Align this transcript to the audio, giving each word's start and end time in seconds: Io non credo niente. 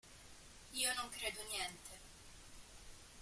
Io 0.83 0.95
non 0.95 1.09
credo 1.17 1.41
niente. 1.51 1.93